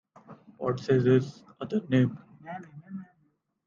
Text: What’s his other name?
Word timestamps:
What’s 0.57 0.87
his 0.87 1.43
other 1.59 1.81
name? 1.89 2.17